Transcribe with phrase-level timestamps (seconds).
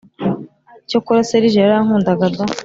[0.89, 2.45] cyokora serge yarankundaga da!